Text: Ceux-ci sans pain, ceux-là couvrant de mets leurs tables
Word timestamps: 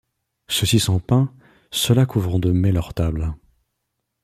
Ceux-ci 0.47 0.79
sans 0.79 0.99
pain, 0.99 1.31
ceux-là 1.69 2.07
couvrant 2.07 2.39
de 2.39 2.51
mets 2.51 2.71
leurs 2.71 2.95
tables 2.95 3.35